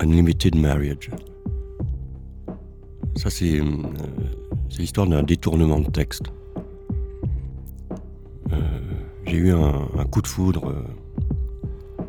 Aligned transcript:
Unlimited 0.00 0.54
Marriage. 0.54 1.10
Ça, 3.16 3.30
c'est 3.30 3.58
euh, 3.58 3.64
l'histoire 4.78 5.06
d'un 5.08 5.24
détournement 5.24 5.80
de 5.80 5.90
texte. 5.90 6.24
Euh, 8.52 8.56
j'ai 9.26 9.36
eu 9.36 9.52
un, 9.52 10.04
coup 10.10 10.22
de 10.22 10.28
foudre 10.28 10.70
euh, 10.70 12.04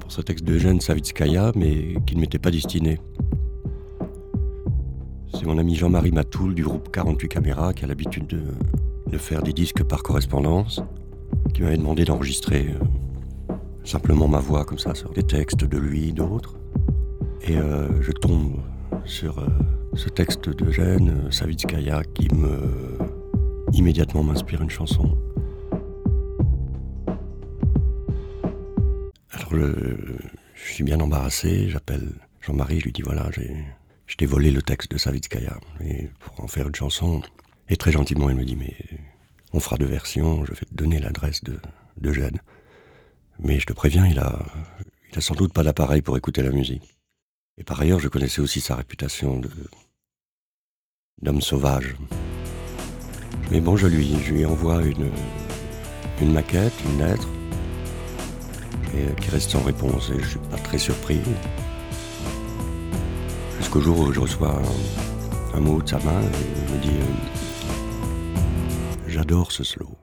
pour 0.00 0.10
ce 0.10 0.22
texte 0.22 0.44
de 0.44 0.56
Jeanne 0.56 0.80
Savitskaya, 0.80 1.52
mais 1.54 1.96
qui 2.06 2.16
ne 2.16 2.20
m'était 2.20 2.38
pas 2.38 2.50
destiné. 2.50 2.98
C'est 5.34 5.44
mon 5.44 5.58
ami 5.58 5.74
Jean-Marie 5.74 6.12
Matoul 6.12 6.54
du 6.54 6.64
groupe 6.64 6.90
48 6.90 7.28
Caméras 7.28 7.74
qui 7.74 7.84
a 7.84 7.86
l'habitude 7.86 8.26
de, 8.26 8.40
de, 9.10 9.18
faire 9.18 9.42
des 9.42 9.52
disques 9.52 9.82
par 9.84 10.02
correspondance, 10.02 10.80
qui 11.52 11.60
m'avait 11.60 11.76
demandé 11.76 12.06
d'enregistrer 12.06 12.74
simplement 13.86 14.28
ma 14.28 14.40
voix 14.40 14.64
comme 14.64 14.78
ça 14.78 14.94
sur 14.94 15.10
des 15.12 15.22
textes 15.22 15.64
de 15.64 15.78
lui, 15.78 16.12
d'autres. 16.12 16.56
Et 17.42 17.56
euh, 17.56 18.02
je 18.02 18.12
tombe 18.12 18.60
sur 19.04 19.38
euh, 19.38 19.46
ce 19.94 20.08
texte 20.08 20.48
de 20.48 20.80
euh, 20.80 21.30
Savitskaya 21.30 22.02
qui 22.14 22.28
me 22.34 22.98
immédiatement 23.72 24.24
m'inspire 24.24 24.62
une 24.62 24.70
chanson. 24.70 25.16
Alors 29.32 29.50
je 29.52 30.72
suis 30.72 30.84
bien 30.84 30.98
embarrassé, 31.00 31.68
j'appelle 31.68 32.08
Jean-Marie, 32.40 32.80
je 32.80 32.84
lui 32.86 32.92
dis 32.92 33.02
voilà, 33.02 33.28
je 34.06 34.16
t'ai 34.16 34.26
volé 34.26 34.50
le 34.50 34.62
texte 34.62 34.90
de 34.90 34.98
Savitskaya 34.98 35.58
et 35.84 36.08
pour 36.18 36.42
en 36.42 36.48
faire 36.48 36.66
une 36.66 36.74
chanson. 36.74 37.22
Et 37.68 37.76
très 37.76 37.92
gentiment, 37.92 38.30
il 38.30 38.36
me 38.36 38.44
dit 38.44 38.56
mais 38.56 38.74
on 39.52 39.60
fera 39.60 39.76
deux 39.76 39.86
versions, 39.86 40.44
je 40.44 40.52
vais 40.52 40.66
te 40.66 40.74
donner 40.74 40.98
l'adresse 40.98 41.44
de, 41.44 41.58
de 41.98 42.12
Jeanne. 42.12 42.40
Mais 43.38 43.60
je 43.60 43.66
te 43.66 43.72
préviens, 43.72 44.06
il 44.06 44.18
a, 44.18 44.38
il 45.12 45.18
a 45.18 45.20
sans 45.20 45.34
doute 45.34 45.52
pas 45.52 45.62
d'appareil 45.62 46.02
pour 46.02 46.16
écouter 46.16 46.42
la 46.42 46.50
musique. 46.50 46.96
Et 47.58 47.64
par 47.64 47.80
ailleurs, 47.80 48.00
je 48.00 48.08
connaissais 48.08 48.40
aussi 48.40 48.60
sa 48.60 48.76
réputation 48.76 49.38
de 49.38 49.50
d'homme 51.22 51.40
sauvage. 51.40 51.96
Mais 53.50 53.60
bon, 53.60 53.76
je 53.76 53.86
lui, 53.86 54.16
je 54.22 54.34
lui 54.34 54.44
envoie 54.44 54.82
une, 54.82 55.10
une 56.20 56.32
maquette, 56.32 56.74
une 56.84 56.98
lettre, 56.98 57.28
et, 58.94 59.06
qui 59.20 59.30
reste 59.30 59.50
sans 59.50 59.62
réponse, 59.62 60.10
et 60.10 60.20
je 60.20 60.28
suis 60.28 60.38
pas 60.50 60.58
très 60.58 60.78
surpris. 60.78 61.20
Jusqu'au 63.58 63.80
jour 63.80 63.98
où 63.98 64.12
je 64.12 64.20
reçois 64.20 64.60
un, 65.54 65.60
mot 65.60 65.80
de 65.80 65.88
sa 65.88 65.98
main, 66.00 66.20
et 66.20 66.26
il 66.68 66.74
me 66.74 66.80
dit 66.82 66.98
euh, 67.00 67.14
J'adore 69.06 69.52
ce 69.52 69.64
slow. 69.64 69.96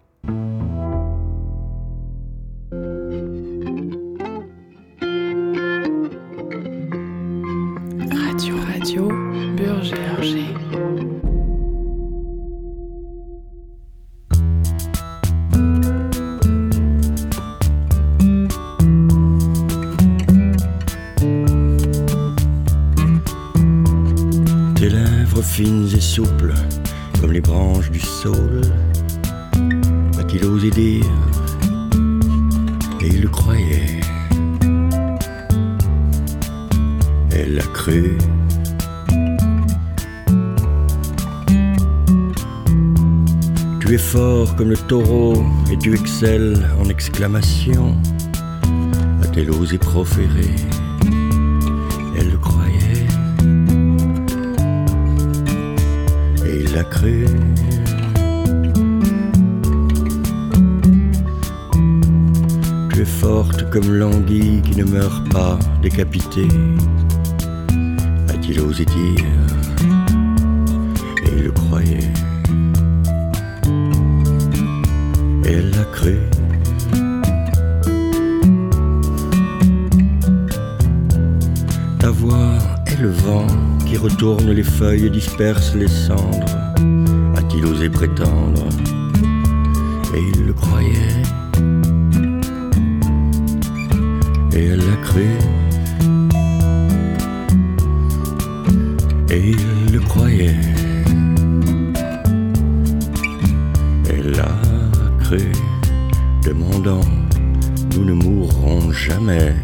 Comme 27.19 27.31
les 27.31 27.41
branches 27.41 27.89
du 27.89 27.99
saule. 27.99 28.61
A-t-il 30.19 30.45
osé 30.45 30.69
dire 30.69 31.05
Et 33.01 33.07
il 33.07 33.21
le 33.21 33.29
croyait? 33.29 33.99
Elle 37.31 37.55
l'a 37.55 37.63
cru. 37.73 38.17
Tu 43.85 43.95
es 43.95 43.97
fort 43.97 44.55
comme 44.55 44.69
le 44.69 44.77
taureau 44.77 45.43
et 45.69 45.77
tu 45.77 45.93
excelles 45.93 46.65
en 46.79 46.87
exclamation. 46.87 47.97
A-t-elle 49.21 49.51
osé 49.51 49.77
proférer 49.77 50.55
cru. 56.83 57.25
Tu 62.89 63.01
es 63.01 63.05
forte 63.05 63.69
comme 63.69 63.91
l'anguille 63.91 64.61
qui 64.61 64.77
ne 64.77 64.85
meurt 64.85 65.29
pas 65.31 65.59
décapitée, 65.81 66.47
a-t-il 68.29 68.61
osé 68.61 68.85
dire, 68.85 69.25
et 71.25 71.29
il 71.37 71.43
le 71.43 71.51
croyait. 71.51 72.13
Elle 75.53 75.71
l'a 75.71 75.85
cru. 75.85 76.17
Ta 81.99 82.09
voix 82.09 82.57
est 82.85 83.01
le 83.01 83.09
vent 83.09 83.47
qui 83.85 83.97
retourne 83.97 84.51
les 84.51 84.63
feuilles 84.63 85.05
et 85.05 85.09
disperse 85.09 85.73
les 85.75 85.87
cendres 85.87 86.63
il 87.55 87.65
osait 87.65 87.89
prétendre, 87.89 88.67
et 90.15 90.21
il 90.33 90.45
le 90.45 90.53
croyait, 90.53 91.21
et 94.53 94.65
elle 94.65 94.79
l'a 94.79 94.95
cru, 95.03 95.27
et 99.29 99.49
il 99.51 99.93
le 99.93 99.99
croyait, 99.99 100.55
demandant, 106.43 107.05
nous 107.95 108.05
ne 108.05 108.13
mourrons 108.13 108.91
jamais. 108.91 109.55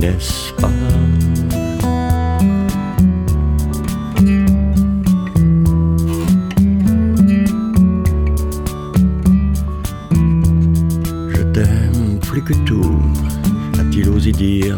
N'est-ce 0.00 0.52
pas? 0.60 0.70
Que 12.46 12.52
tout, 12.64 13.00
a-t-il 13.76 14.08
osé 14.08 14.30
dire. 14.30 14.76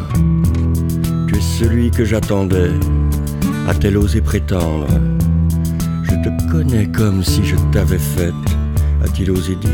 Tu 1.26 1.36
es 1.36 1.40
celui 1.40 1.90
que 1.90 2.02
j'attendais, 2.02 2.70
a-t-elle 3.68 3.98
osé 3.98 4.22
prétendre. 4.22 4.86
Je 4.88 5.17
te 6.30 6.50
connais 6.50 6.86
comme 6.86 7.22
si 7.22 7.44
je 7.44 7.56
t'avais 7.72 7.98
faite, 7.98 8.34
a-t-il 9.04 9.30
osé 9.30 9.54
dire. 9.56 9.70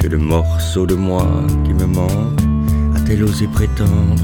J'ai 0.00 0.08
le 0.08 0.18
morceau 0.18 0.86
de 0.86 0.94
moi 0.94 1.26
qui 1.64 1.72
me 1.72 1.86
manque, 1.86 2.40
a-t-elle 2.96 3.24
osé 3.24 3.46
prétendre. 3.48 4.22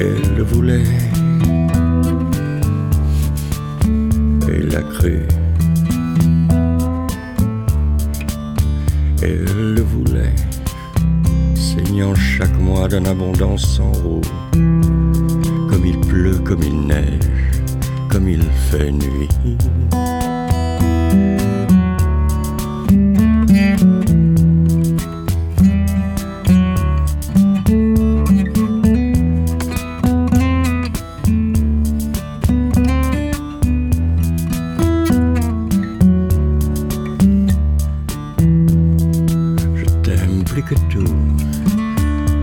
Elle 0.00 0.36
le 0.36 0.42
voulait. 0.42 0.84
Elle 9.20 9.74
le 9.74 9.82
voulait, 9.82 10.32
chaque 12.14 12.56
mois 12.58 12.88
d'une 12.88 13.06
abondance 13.06 13.76
sans 13.76 13.92
roue. 13.92 14.20
Comme 14.52 15.84
il 15.84 15.98
pleut, 16.00 16.38
comme 16.38 16.62
il 16.62 16.86
neige, 16.86 17.20
comme 18.08 18.28
il 18.28 18.42
fait 18.70 18.92
nuit. 18.92 19.28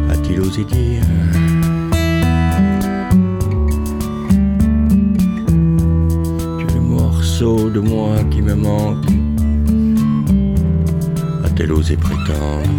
a-t-il 0.09 0.39
osé 0.39 0.63
dire 0.65 1.03
Que 6.59 6.73
le 6.73 6.81
morceau 6.81 7.69
de 7.69 7.79
moi 7.79 8.15
qui 8.31 8.41
me 8.41 8.55
manque 8.55 9.05
a-t-elle 11.45 11.71
osé 11.71 11.97
prétendre 11.97 12.69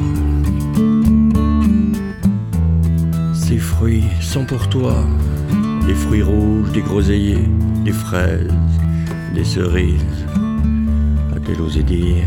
Ces 3.35 3.59
fruits 3.59 4.05
sont 4.21 4.45
pour 4.45 4.69
toi, 4.69 4.97
des 5.87 5.95
fruits 5.95 6.23
rouges, 6.23 6.73
des 6.73 6.83
groseilliers, 6.83 7.49
des 7.85 7.93
fraises, 7.93 8.53
des 9.35 9.45
cerises, 9.45 10.27
a-t-elle 11.35 11.61
osé 11.61 11.83
dire 11.83 12.27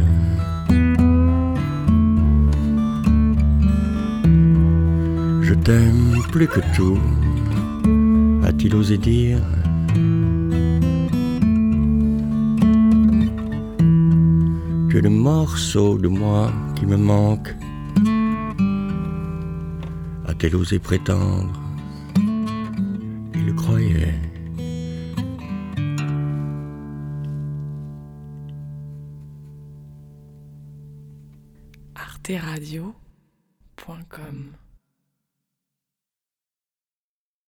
Je 5.50 5.56
t'aime 5.56 6.22
plus 6.32 6.48
que 6.48 6.60
tout. 6.76 7.00
A-t-il 8.46 8.76
osé 8.76 9.00
dire? 9.00 9.42
Que 14.92 15.00
le 15.00 15.10
morceau 15.10 15.98
de 15.98 16.08
moi 16.08 16.54
qui 16.76 16.86
me 16.86 16.98
manque. 16.98 17.56
A-t-elle 20.28 20.56
osé 20.56 20.78
prétendre? 20.78 21.60
Il 23.34 23.48
le 23.48 23.54
croyait. 23.54 24.20
Arteradio.com 31.96 34.54